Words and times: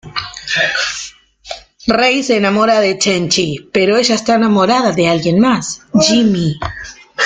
Ray 1.99 2.23
se 2.23 2.35
enamora 2.37 2.79
de 2.79 2.97
Chen 2.97 3.29
Chi, 3.29 3.69
pero 3.71 3.97
ella 3.97 4.15
está 4.15 4.33
enamorada 4.33 4.93
de 4.93 5.07
alguien 5.07 5.39
más, 5.39 5.83
Jimmy. 5.99 6.55